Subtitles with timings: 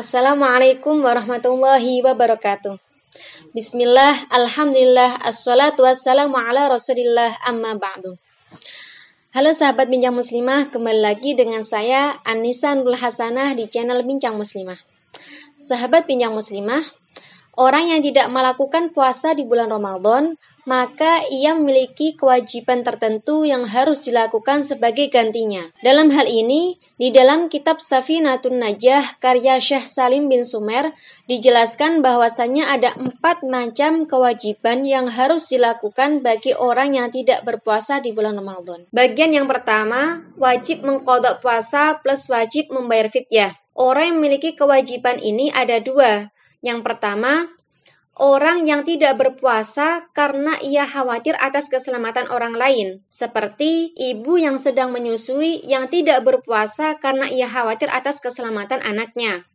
[0.00, 2.82] Assalamualaikum warahmatullahi wabarakatuh.
[3.54, 8.18] Bismillah, Alhamdulillah, Assalatu wassalamu ala rasulillah amma ba'du.
[9.30, 14.82] Halo sahabat Bincang Muslimah, kembali lagi dengan saya Anissa Nurul Hasanah di channel Bincang Muslimah.
[15.54, 16.82] Sahabat Bincang Muslimah,
[17.60, 24.04] orang yang tidak melakukan puasa di bulan Ramadan maka ia memiliki kewajiban tertentu yang harus
[24.04, 25.72] dilakukan sebagai gantinya.
[25.80, 30.92] Dalam hal ini, di dalam kitab Safinatun Najah karya Syekh Salim bin Sumer
[31.26, 38.12] dijelaskan bahwasanya ada empat macam kewajiban yang harus dilakukan bagi orang yang tidak berpuasa di
[38.12, 38.86] bulan Ramadan.
[38.92, 43.56] Bagian yang pertama, wajib mengkodok puasa plus wajib membayar fidyah.
[43.74, 46.28] Orang yang memiliki kewajiban ini ada dua.
[46.60, 47.48] Yang pertama,
[48.20, 54.92] orang yang tidak berpuasa karena ia khawatir atas keselamatan orang lain, seperti ibu yang sedang
[54.92, 59.48] menyusui yang tidak berpuasa karena ia khawatir atas keselamatan anaknya.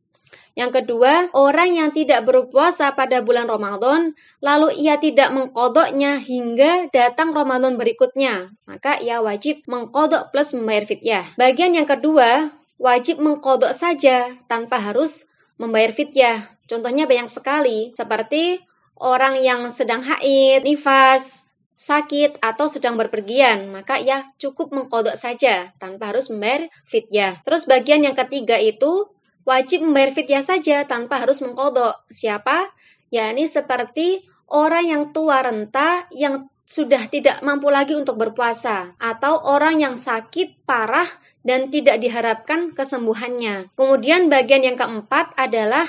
[0.55, 7.35] Yang kedua, orang yang tidak berpuasa pada bulan Ramadan, lalu ia tidak mengkodoknya hingga datang
[7.35, 11.35] Ramadan berikutnya, maka ia wajib mengkodok plus membayar fidyah.
[11.35, 15.27] Bagian yang kedua, wajib mengkodok saja tanpa harus
[15.59, 16.54] membayar fidyah.
[16.65, 18.59] Contohnya banyak sekali, seperti
[18.97, 26.15] orang yang sedang haid, nifas, sakit, atau sedang berpergian, maka ya cukup mengkodok saja tanpa
[26.15, 27.43] harus membayar fidyah.
[27.43, 29.11] Terus bagian yang ketiga itu
[29.43, 32.07] wajib membayar fidyah saja tanpa harus mengkodok.
[32.09, 32.71] Siapa?
[33.13, 39.37] Ya ini seperti orang yang tua renta yang sudah tidak mampu lagi untuk berpuasa atau
[39.45, 41.05] orang yang sakit parah
[41.45, 43.69] dan tidak diharapkan kesembuhannya.
[43.77, 45.85] Kemudian bagian yang keempat adalah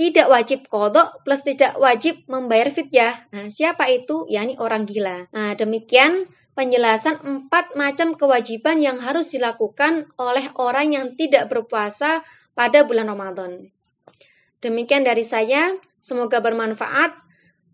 [0.00, 3.28] tidak wajib kodok plus tidak wajib membayar fidyah.
[3.36, 4.24] Nah, siapa itu?
[4.32, 5.28] yakni orang gila.
[5.28, 6.24] Nah, demikian
[6.56, 12.24] penjelasan empat macam kewajiban yang harus dilakukan oleh orang yang tidak berpuasa
[12.56, 13.68] pada bulan Ramadan.
[14.64, 17.12] Demikian dari saya, semoga bermanfaat.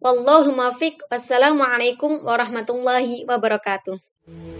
[0.03, 1.07] Wallahu muwaffiq.
[1.07, 4.56] Wassalamualaikum warahmatullahi wabarakatuh.